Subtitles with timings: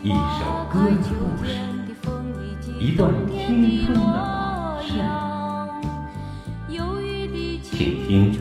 [0.00, 0.14] 一首
[0.72, 1.48] 歌的故事，
[2.78, 3.36] 一段青
[3.84, 4.00] 春的
[4.78, 4.90] 故事，
[7.62, 8.08] 请听《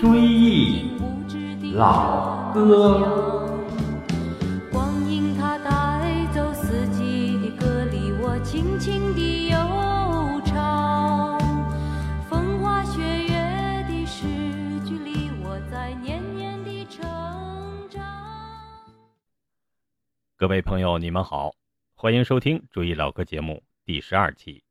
[0.00, 0.90] 追忆
[1.74, 2.58] 老歌》。
[20.40, 21.54] 各位朋友，你们好，
[21.92, 24.62] 欢迎收听《追忆老歌》节目第十二期，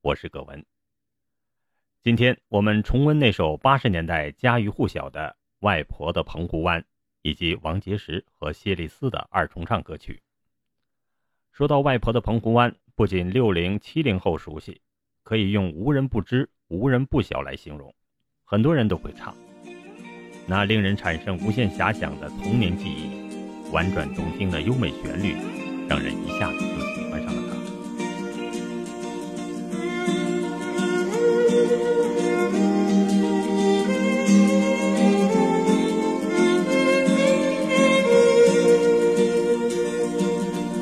[0.00, 0.64] 我是葛文。
[2.02, 6.80] 今天我们重温那首八十年代家喻户晓的《外婆的澎湖湾》，
[7.20, 10.22] 以及王杰石和谢丽斯的二重唱歌曲。
[11.52, 14.80] 说到《外婆的澎湖湾》，不仅六零七零后熟悉，
[15.24, 17.94] 可以用“无人不知、无人不晓”来形容，
[18.44, 19.36] 很多人都会唱。
[20.46, 23.27] 那令人产生无限遐想的童年记忆。
[23.70, 25.36] 婉转动听的优美旋律，
[25.88, 27.54] 让人一下子就喜欢上了它。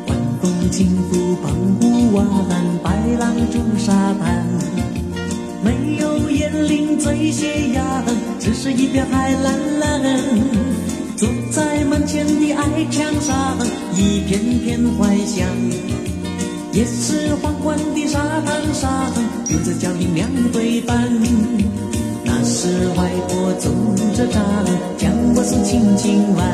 [0.06, 2.24] 晚风轻拂澎湖湾，
[2.84, 4.46] 白浪逐沙滩，
[5.64, 8.04] 没有椰林醉斜阳，
[8.38, 10.65] 只是一片海蓝蓝。
[11.16, 13.56] 坐在门前的矮墙上，
[13.94, 15.48] 一片片怀想。
[16.72, 19.10] 也是黄昏的沙滩上，
[19.48, 21.10] 有着脚印两对半。
[22.22, 23.70] 那是外婆拄
[24.14, 24.42] 着杖，
[24.98, 26.44] 将我送轻轻挽。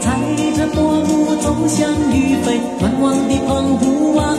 [0.00, 0.18] 踩
[0.56, 4.38] 着薄暮走向鱼飞暖望的澎湖湾，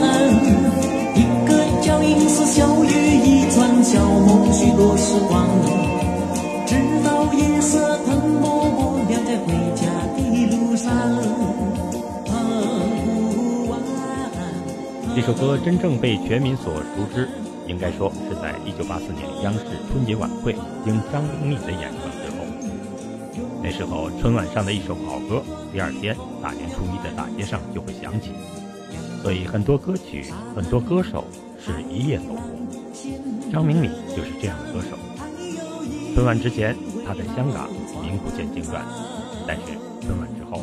[1.14, 2.90] 一个脚印似小雨
[3.24, 5.45] 一串，消磨许多时光。
[15.26, 16.82] 这首歌真正被全民所熟
[17.12, 17.28] 知，
[17.66, 19.60] 应该说是在一九八四年央视
[19.90, 20.54] 春节晚会
[20.84, 22.46] 经张明敏的演唱之后。
[23.60, 25.42] 那时候春晚上的一首好歌，
[25.72, 28.30] 第二天大年初一的大街上就会响起，
[29.20, 31.24] 所以很多歌曲、很多歌手
[31.58, 33.50] 是一夜走红。
[33.52, 34.96] 张明敏就是这样的歌手。
[36.14, 37.68] 春晚之前，他在香港
[38.00, 38.80] 名不见经传。
[39.44, 39.62] 但是
[40.06, 40.60] 春晚之后，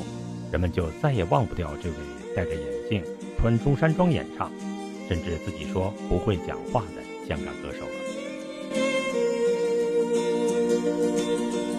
[0.54, 1.96] 人们就再也忘不掉这位
[2.34, 3.04] 戴着眼镜、
[3.44, 4.50] 穿中山装演唱，
[5.10, 7.92] 甚至自己说不会讲话的香港歌手了。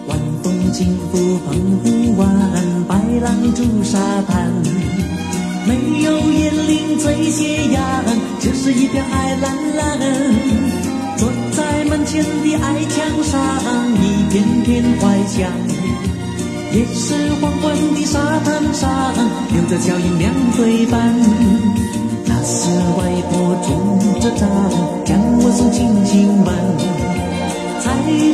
[0.07, 2.29] 晚风轻拂澎湖湾，
[2.87, 4.53] 白浪逐沙滩，
[5.67, 8.05] 没有烟林醉斜阳，
[8.39, 9.99] 只是一片海蓝蓝。
[11.17, 13.41] 坐在门前的矮墙上，
[13.95, 15.74] 一片片怀想。
[16.75, 18.91] 也是黄昏的沙滩上，
[19.53, 21.15] 留着脚印两对半。
[22.25, 24.45] 那是外婆拄着杖，
[25.05, 26.53] 将我送轻轻弯。
[27.79, 27.85] 踩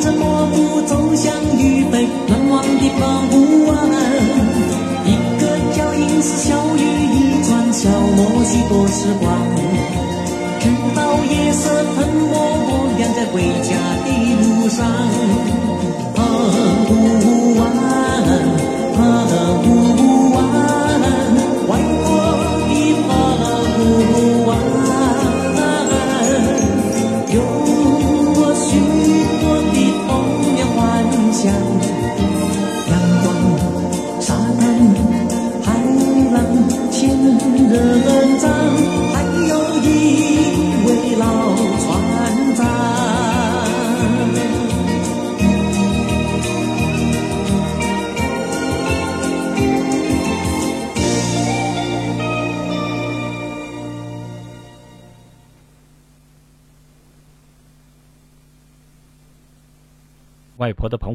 [0.02, 3.34] 着抹布走向鱼北乱望的澎湖
[3.68, 3.78] 湾。
[5.06, 5.46] 一个
[5.78, 6.82] 脚印是小雨
[7.14, 9.38] 一串，消磨许多时光。
[10.60, 10.66] 直
[10.96, 13.70] 到夜色吞没我俩在回家
[14.02, 14.10] 的
[14.42, 14.80] 路上。
[16.16, 16.26] 澎
[16.88, 16.90] 湖
[17.24, 17.31] 湾。
[19.02, 19.26] 外
[19.64, 20.01] 婆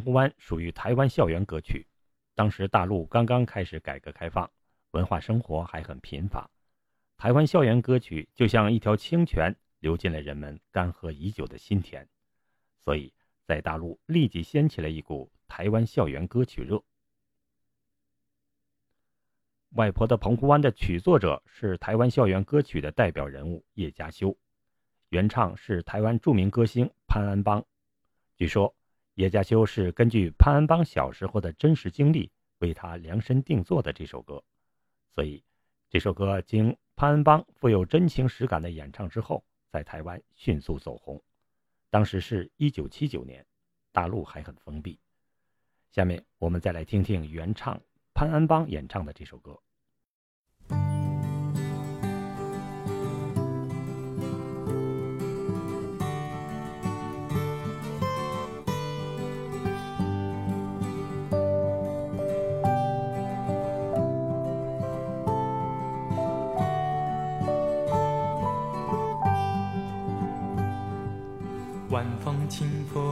[0.07, 1.85] 湖湾属于台湾校园歌曲，
[2.37, 4.49] 当时大陆刚刚开始改革开放，
[4.93, 6.49] 文化生活还很贫乏，
[7.17, 12.07] 台湾校园歌曲就像一条清泉，流进了人们干涸已久的心田，
[12.79, 13.13] 所以
[13.43, 16.81] 在大陆立即掀起了一股台湾校园歌曲热。
[19.71, 24.39] 外婆的澎湖湾的曲作者是台湾校园歌曲的代表人物叶家修，
[25.09, 27.67] 原唱是台湾著名歌星潘安邦，
[28.37, 28.73] 据说。
[29.17, 34.45] 叶家修是根据潘安邦小时候的真实经历为他量身定做的这首歌，
[35.11, 35.43] 所以
[35.89, 41.23] 这首歌经潘安邦富有真情实感的演唱之后，在台湾迅速走红，
[41.89, 43.45] 当时是一九七九年，
[43.91, 45.01] 大陆还很封闭。
[45.91, 47.81] 下面我们再来听听原唱
[48.13, 49.59] 潘安邦演唱的这首歌。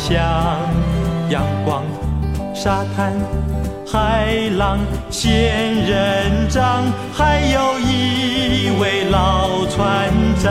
[0.00, 0.18] 想。
[1.30, 1.84] 阳光，
[2.54, 3.12] 沙滩。
[3.86, 4.78] 海浪、
[5.10, 10.50] 仙人掌，还有一位老船长。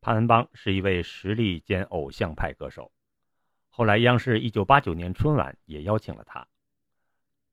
[0.00, 2.90] 潘安邦是一位实力兼偶像派歌手，
[3.76, 6.46] 后来央视一九八九年春晚也邀请了他。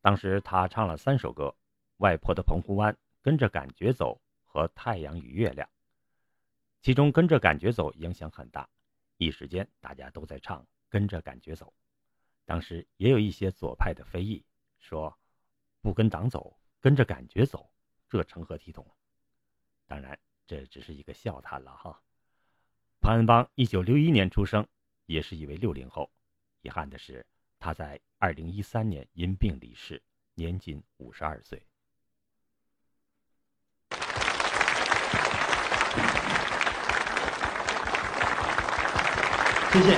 [0.01, 1.45] 当时他唱了三首歌，
[1.97, 5.67] 《外婆的澎湖湾》、《跟着感觉走》和《太阳与月亮》。
[6.79, 8.69] 其中《跟着感觉走》影响很大，
[9.17, 11.65] 一时间大家都在唱《跟着感觉走》。
[12.45, 14.45] 当时也有一些左派的非议，
[14.77, 15.17] 说
[15.81, 17.67] 不跟党走，跟着感觉走，
[18.07, 18.85] 这成何体统？
[19.87, 21.99] 当然，这只是一个笑谈了哈。
[23.01, 24.67] 潘安邦一九六一年出生，
[25.05, 26.09] 也是一位六零后。
[26.61, 27.25] 遗憾的是，
[27.59, 30.01] 他在二零一三年因病离世，
[30.35, 31.61] 年仅五十二岁。
[39.73, 39.97] 谢谢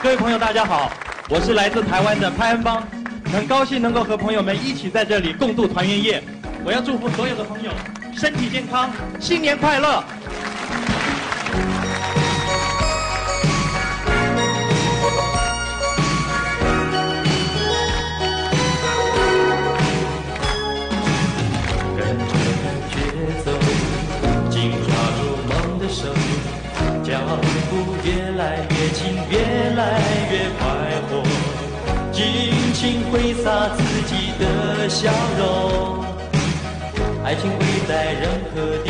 [0.00, 0.92] 各位朋友，大家好，
[1.28, 2.88] 我是来自台湾的潘安邦，
[3.26, 6.22] 很高兴能够和朋友们一起在这里共度团圆夜。
[6.64, 7.72] 我要祝福所有的朋友
[8.14, 8.90] 身体健康，
[9.20, 10.04] 新年快乐！
[33.50, 36.04] 洒自己的笑容，
[37.24, 38.89] 爱情会在任何地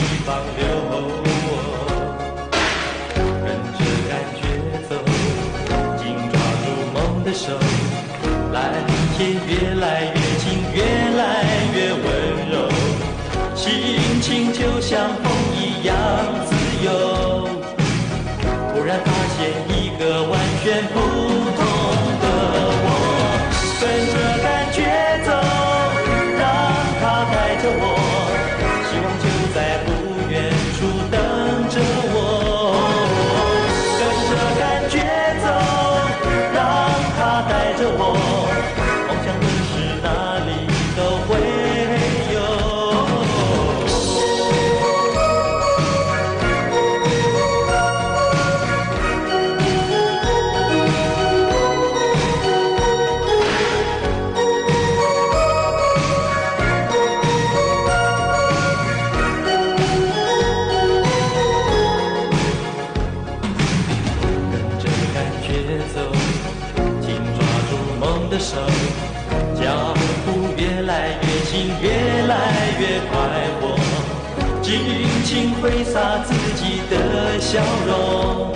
[75.93, 76.95] 洒自己的
[77.41, 78.55] 笑容。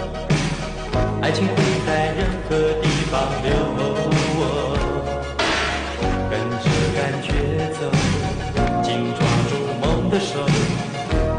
[1.21, 3.13] 爱情会在任何地方
[3.43, 3.51] 流。
[6.31, 6.65] 跟着
[6.95, 7.27] 感觉
[7.75, 7.81] 走，
[8.83, 8.87] 紧
[9.19, 10.39] 抓住梦的手，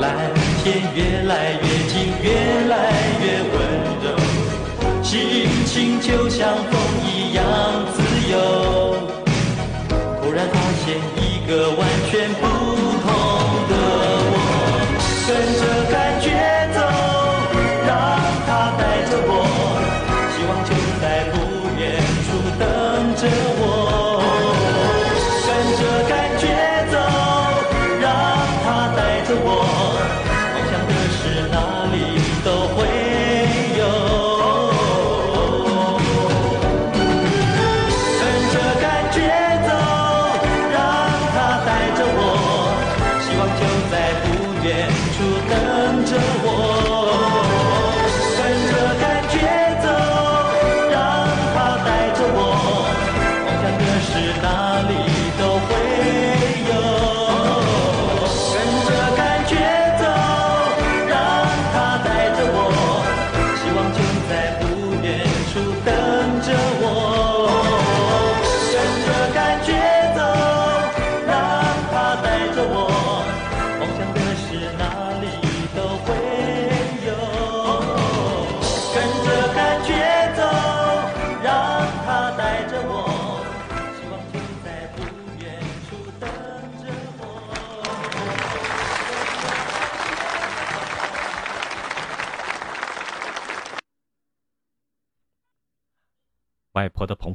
[0.02, 0.04] 蓝
[0.64, 2.26] 天越来越近，越
[2.68, 2.74] 来
[3.22, 3.24] 越
[3.54, 3.56] 温
[4.04, 4.06] 柔，
[5.02, 5.14] 心
[5.66, 6.74] 情就像风
[7.06, 7.42] 一样
[7.94, 7.98] 自
[8.30, 8.34] 由。
[10.22, 10.86] 突然发现
[11.16, 11.70] 一个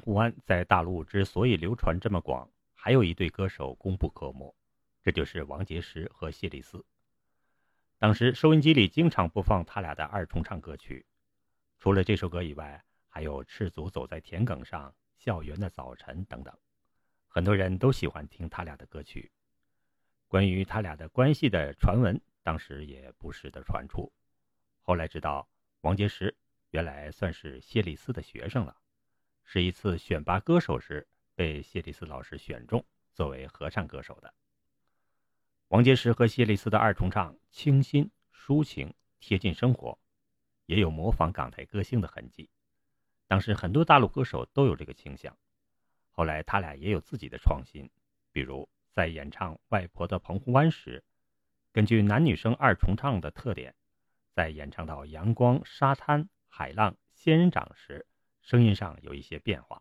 [0.01, 4.55] 外婆的澎湖湾在大陆之所以流传这么广，还有一对歌手功不可没，
[5.03, 6.85] 这就是王杰石和谢丽斯。
[7.99, 11.05] 当时收音机里经常播放他俩的二重唱歌曲，
[11.79, 14.89] 除了这首歌以外，还有《赤足走在田埂上》
[15.19, 16.57] 《校园的早晨》等等，
[17.29, 19.31] 很多人都喜欢听他俩的歌曲。
[20.29, 24.11] 关于他俩的关系的传闻，当时也不时的传出。
[24.81, 25.47] 后来知道，
[25.83, 26.35] 王杰石
[26.71, 28.77] 原来算是谢丽斯的学生了。
[29.53, 34.33] 是一次选拔歌手时被谢丽斯老师选中作为合唱歌手的。
[35.67, 39.99] 王杰石和谢丽斯的二重唱清新抒情，贴近生活，
[40.67, 42.49] 也有模仿港台歌星的痕迹。
[43.27, 45.37] 当时很多大陆歌手都有这个倾向。
[46.13, 47.91] 后来他俩也有自己的创新，
[48.31, 51.03] 比如在演唱《外婆的澎湖湾》时，
[51.73, 53.75] 根据男女生二重唱的特点，
[54.31, 58.07] 在演唱到阳光、沙滩、海浪、仙人掌时。
[58.51, 59.81] 声音上有一些变化。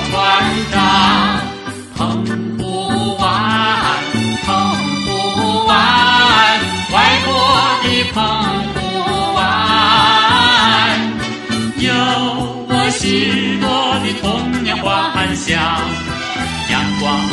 [15.51, 17.29] 阳光、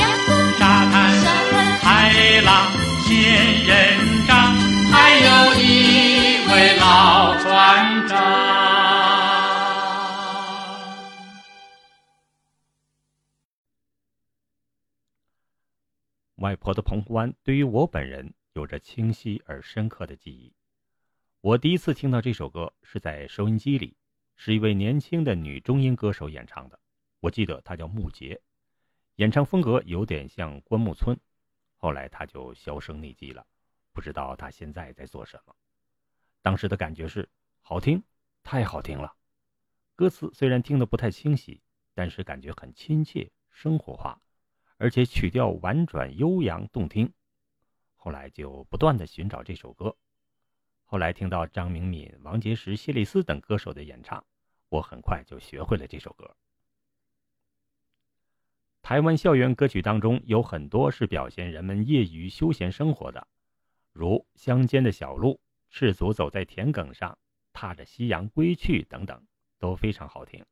[0.59, 0.93] 沙滩、
[1.81, 2.73] 海浪、
[3.05, 4.57] 仙人掌，
[4.91, 5.63] 还有一
[6.51, 8.19] 位老船长。
[16.39, 20.53] 外婆的澎湖湾对于我本人有着清晰而深刻的记忆。
[21.41, 23.97] 我第一次听到这首歌是在收音机里，
[24.35, 26.81] 是一位年轻的女中音歌手演唱的。
[27.21, 28.41] 我记得他叫木杰，
[29.17, 31.19] 演唱风格有点像关牧村。
[31.77, 33.47] 后来他就销声匿迹了，
[33.93, 35.55] 不知道他现在在做什么。
[36.43, 37.29] 当时的感觉是
[37.61, 38.03] 好听，
[38.43, 39.15] 太好听了。
[39.97, 41.61] 歌词虽然听得不太清晰，
[41.95, 44.21] 但是感觉很亲切、生活化。
[44.77, 47.13] 而且曲调婉转悠扬动听，
[47.97, 49.97] 后来就不断的寻找这首歌。
[50.85, 54.25] 后来听到张明敏、王杰石、谢丽斯等歌手的演唱，
[54.69, 56.37] 我很快就学会了这首歌。
[58.89, 63.29] 台湾校园歌曲当中有很多是表现人们业余休闲生活的，
[63.93, 65.33] 如《乡间的小路》
[65.69, 67.11] 《赤足走在田埂上》
[67.53, 69.23] 《踏着夕阳归去》等等，
[69.59, 70.43] 都非常好听。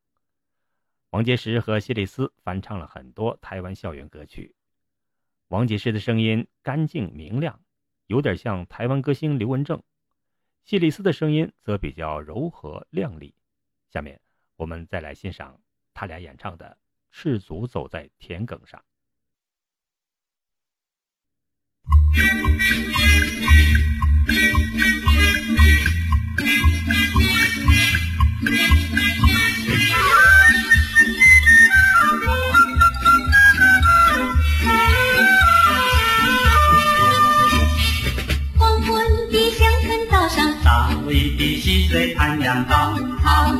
[1.09, 4.55] 王杰石和谢丽斯翻唱了很多台湾校园歌曲。
[5.49, 7.59] 王杰石的声音干净明亮，
[8.07, 9.79] 有点像台湾歌星刘文正；
[10.63, 13.35] 谢丽斯的声音则比较柔和亮丽。
[13.89, 14.21] 下面
[14.57, 15.59] 我们再来欣赏
[15.95, 16.77] 他俩演唱的
[17.19, 18.79] 《赤足走在田埂上》。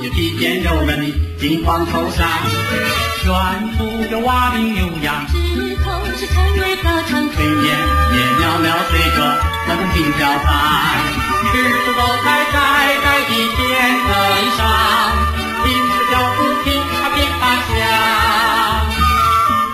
[0.03, 1.05] 有几片柔软的
[1.39, 2.29] 金黄头上，
[3.25, 3.33] 远
[3.77, 3.79] 处
[4.11, 7.67] 有蛙鸣牛羊，枝头是蝉蕊歌唱，炊烟
[8.13, 9.17] 也袅袅随着
[9.67, 10.47] 风轻飘散。
[11.51, 12.55] 赤子走在窄
[13.03, 13.59] 窄的田
[14.05, 14.09] 埂
[14.57, 14.61] 上，
[15.65, 17.75] 听着脚步噼啪噼啪响，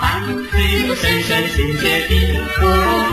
[0.01, 0.03] 伴
[0.51, 0.55] 随
[0.87, 2.11] 着深深亲切的
[2.59, 2.61] 呼
[3.11, 3.13] 唤，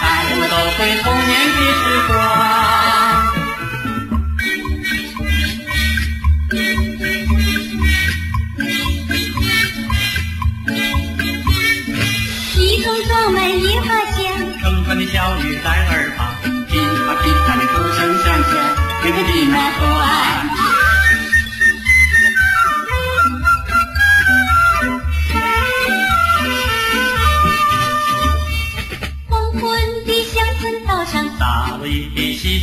[0.00, 2.16] 带我走回童年的时光。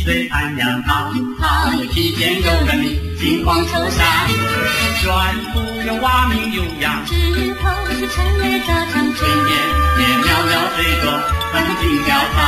[0.06, 2.84] 匹细碎太阳袍，他有几件柔软的
[3.18, 4.06] 金黄绸衫，
[5.02, 5.10] 远
[5.52, 7.12] 处有蛙鸣悠扬，枝
[7.60, 9.50] 头是蝉儿歌唱，炊烟
[9.98, 11.04] 也袅袅随着。
[11.52, 12.38] 风轻飘散，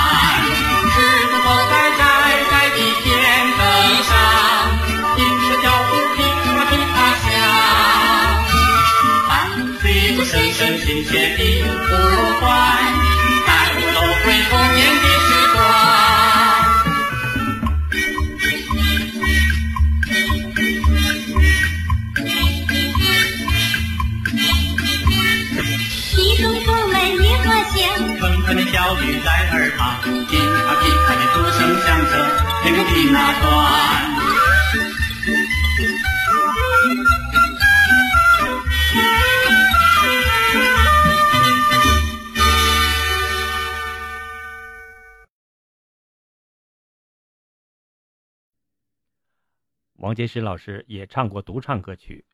[0.95, 2.01] 赤子走在窄
[2.49, 3.07] 窄的田
[3.59, 3.61] 埂
[4.07, 4.11] 上，
[5.17, 7.27] 听着脚步噼啪噼啪响，
[9.27, 9.31] 伴
[9.81, 9.83] 随
[10.17, 11.91] 着声声亲切的呼
[12.41, 12.47] 唤，
[13.47, 14.79] 带我走回童年
[50.19, 52.25] 杰石老师也唱过独唱歌曲，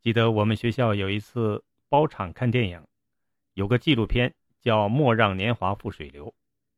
[0.00, 2.86] 记得我们学校有一次包场看电影，
[3.54, 4.32] 有个纪录片。
[4.60, 6.28] 叫《莫让年华付水流》，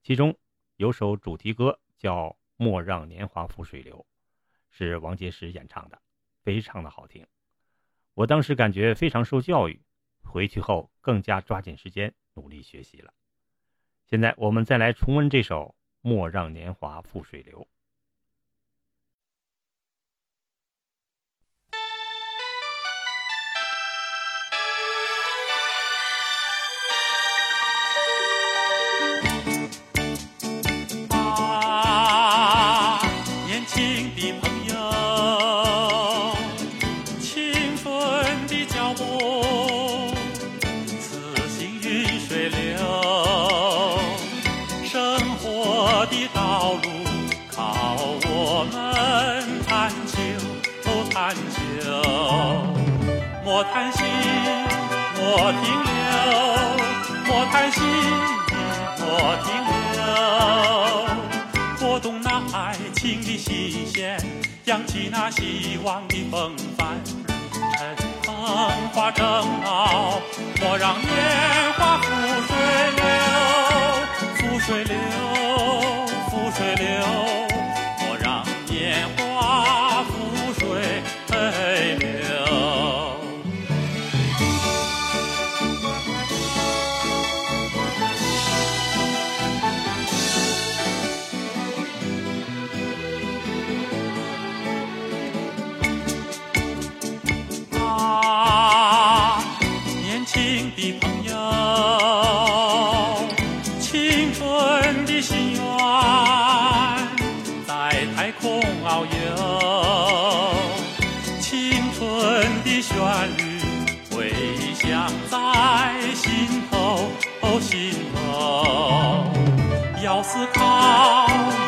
[0.03, 0.35] 其中
[0.77, 3.99] 有首主题歌叫《莫让年华付水流》，
[4.71, 6.01] 是王杰石演唱的，
[6.43, 7.27] 非常的好听。
[8.15, 9.83] 我当时感觉非常受教育，
[10.23, 13.13] 回去后更加抓紧时间努力学习了。
[14.07, 17.61] 现在我们再来重温这首《莫让年华付水流》。
[53.45, 54.05] 莫叹息，
[55.17, 55.91] 莫停留，
[57.27, 57.81] 莫叹息，
[59.01, 59.03] 莫
[59.43, 59.47] 停
[59.93, 59.99] 留。
[61.81, 62.57] 拨动那爱
[62.95, 64.17] 情的心弦，
[64.67, 66.87] 扬起那希望的风帆。
[67.05, 68.35] 乘风
[68.93, 69.27] 化正
[69.65, 70.21] 傲，
[70.61, 71.11] 莫让年
[71.77, 72.07] 华付
[72.47, 72.55] 水
[72.97, 73.03] 流，
[74.37, 74.97] 付水流，
[76.31, 76.87] 付水流。
[77.99, 79.28] 莫让年华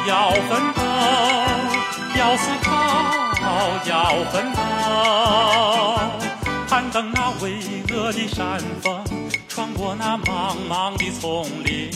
[0.06, 0.80] 要奋斗，
[2.18, 2.68] 要思考，
[3.84, 3.94] 要
[4.32, 4.58] 奋斗。
[6.68, 9.04] 攀登那巍峨的山峰，
[9.48, 11.90] 穿过那茫茫的丛林，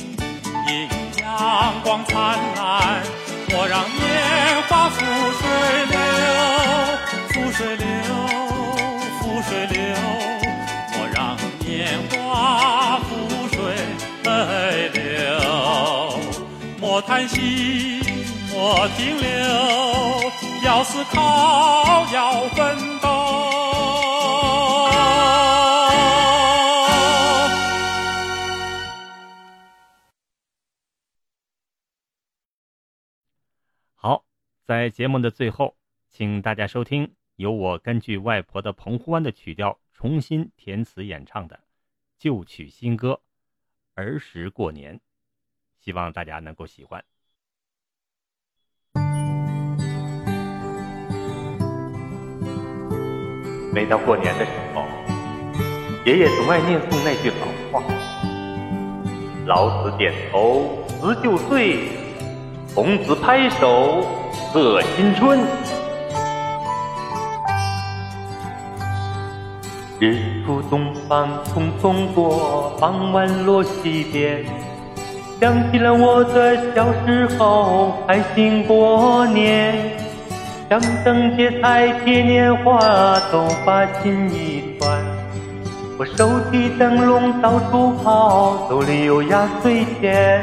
[0.69, 0.89] 迎
[1.21, 3.03] 阳光灿烂。
[3.51, 5.01] 莫让年华付
[5.41, 5.49] 水
[5.91, 5.99] 流，
[7.29, 7.87] 付水流，
[9.21, 9.79] 付水流。
[10.93, 13.05] 莫让年华付
[13.53, 13.59] 水
[14.93, 14.94] 流。
[16.95, 17.99] 莫叹息，
[18.53, 19.29] 莫停留，
[20.65, 23.09] 要思考，要奋斗。
[33.97, 34.25] 好，
[34.65, 35.75] 在节目的最后，
[36.09, 41.59] 请大家收听由我根据外婆的澎湖湾的曲调重新填词演唱的
[42.21, 43.21] 旧曲新歌
[44.01, 44.97] 《儿时过年》，
[45.85, 47.05] 希望大家能够喜欢。
[53.73, 54.83] 每到过年的时候，
[56.07, 57.83] 爷爷总爱念诵那句老话
[59.47, 61.89] ：“老子点头辞旧岁，
[62.73, 64.01] 童子拍手
[64.53, 65.41] 贺新春。”
[70.01, 74.45] 日出东方匆匆过，傍晚落西边，
[75.45, 79.75] 想起了我的小时候，开心过年。
[80.71, 82.81] 张灯结彩贴年画，
[83.31, 84.99] 都把心一团。
[85.99, 90.43] 我手提灯笼到处跑，兜里有压岁钱。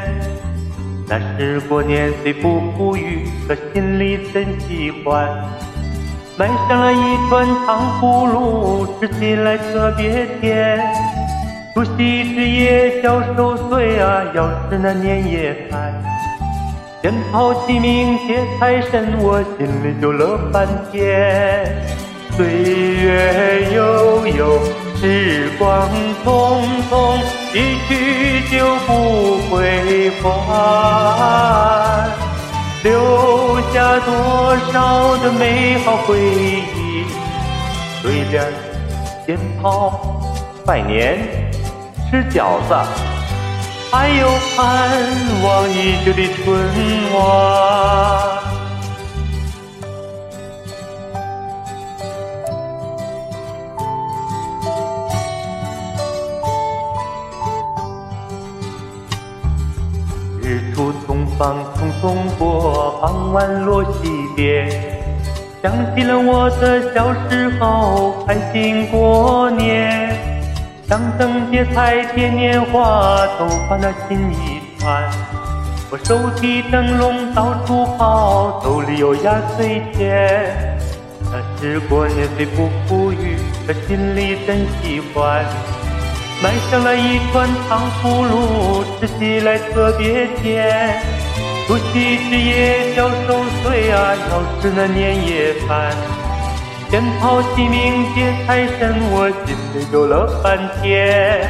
[1.08, 5.28] 那时过年虽不富裕，可心里真喜欢。
[6.38, 10.80] 买上了一串糖葫芦，吃起来特别甜。
[11.74, 15.90] 除夕之夜小守岁啊，要吃那年夜饭。
[17.00, 21.64] 鞭炮齐鸣接财神，我心里就乐翻天。
[22.36, 24.60] 岁月悠悠，
[25.00, 25.88] 时光
[26.22, 27.18] 匆匆，
[27.54, 32.10] 一去就不回还。
[32.84, 37.06] 留下多少的美好回忆？
[38.02, 38.44] 对联、
[39.24, 40.20] 鞭炮、
[40.66, 41.18] 拜年、
[42.12, 42.74] 吃饺子。
[43.90, 45.00] 还有盼
[45.42, 46.44] 望已久的春
[47.14, 47.18] 晚。
[60.42, 64.70] 日出东方匆匆过，傍晚落西边，
[65.62, 70.01] 想起了我的小时候，开心过年。
[70.92, 75.10] 张灯结彩贴年画，都把那心一串。
[75.90, 80.78] 我手提灯笼到处跑，兜里有压岁钱。
[81.30, 85.42] 那时过年虽不富裕，可心里真喜欢。
[86.42, 91.02] 买上了一串糖葫芦，吃起来特别甜。
[91.66, 95.96] 除夕之夜小守岁啊，要吃那年夜饭。
[96.92, 101.40] 鞭炮齐鸣接财神，我心里就乐翻天。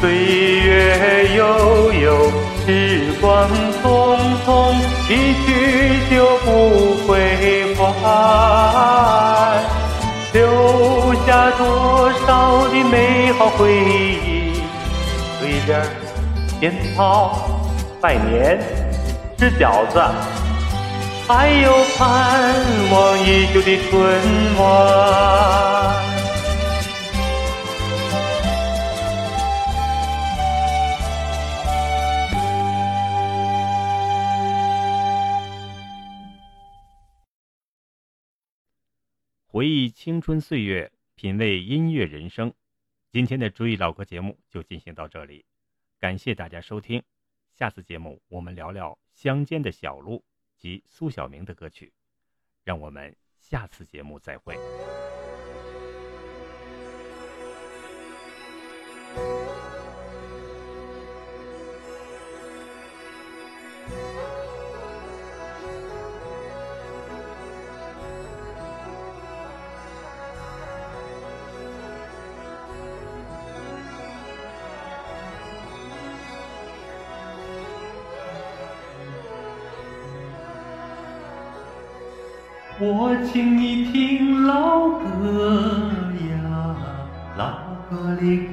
[0.00, 2.32] 岁月悠悠，
[2.64, 3.46] 时光
[3.82, 4.72] 匆匆，
[5.06, 6.48] 一去就不
[7.06, 9.60] 回还。
[10.32, 14.62] 留下多少的美好回忆？
[15.42, 15.84] 对联、
[16.58, 17.60] 鞭炮、
[18.00, 18.58] 拜年、
[19.36, 20.00] 吃饺子，
[21.32, 26.04] 还有盼望已久的春晚。
[39.46, 42.52] 回忆青春岁月，品味音乐人生。
[43.12, 45.44] 今天的追忆老歌节目就进行到这里，
[46.00, 47.00] 感谢大家收听。
[47.52, 50.24] 下次节目我们聊聊乡间的小路
[50.60, 51.92] 及苏小明的歌曲。
[52.62, 54.54] 让我们下次节目再会。
[82.82, 85.04] 我请你听老歌
[86.30, 86.74] 呀，
[87.36, 88.48] 老歌里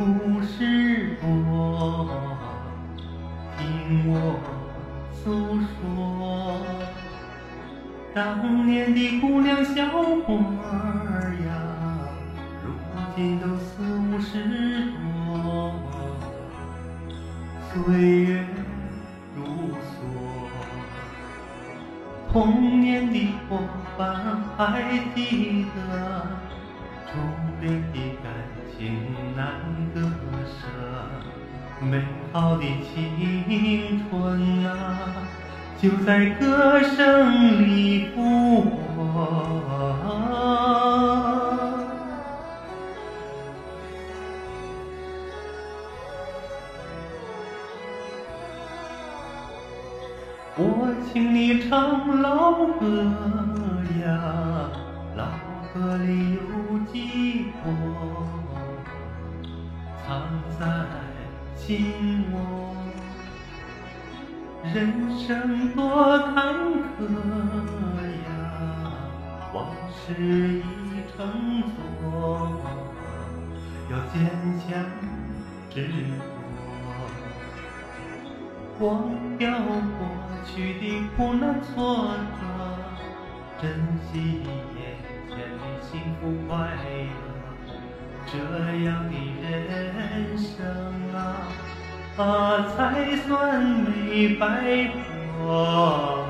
[24.77, 25.79] 还记得，
[27.07, 27.17] 初
[27.59, 28.31] 恋的感
[28.77, 28.77] 情
[29.35, 29.45] 难
[29.91, 29.99] 割
[30.45, 30.55] 舍，
[31.81, 32.63] 美好的
[32.93, 34.69] 青春啊，
[35.81, 38.95] 就在歌声里复活。
[50.59, 50.63] 我
[51.11, 53.03] 请你唱老歌
[54.03, 54.46] 呀，
[55.77, 56.39] 老歌里有
[56.91, 57.71] 寄托，
[60.03, 60.07] 藏
[60.59, 60.65] 在
[61.55, 62.35] 心窝。
[64.73, 66.33] 人生多坎
[66.97, 67.05] 坷
[68.25, 68.29] 呀，
[69.53, 70.63] 往事已
[71.15, 71.15] 成
[71.61, 71.69] 蹉，
[73.91, 74.15] 要坚
[74.59, 74.67] 强
[75.69, 75.75] 执
[78.79, 78.87] 着，忘
[79.37, 79.99] 掉过
[80.43, 80.81] 去的
[81.15, 81.75] 苦难挫
[82.39, 82.41] 折，
[83.61, 83.65] 珍
[84.11, 84.41] 惜
[85.89, 87.09] 幸福快乐，
[88.25, 88.37] 这
[88.83, 89.13] 样的
[89.49, 90.53] 人生
[91.15, 91.17] 啊，
[92.17, 92.21] 啊
[92.75, 93.25] 才算
[93.63, 94.89] 没白
[95.39, 96.26] 活。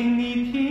[0.00, 0.69] 请你听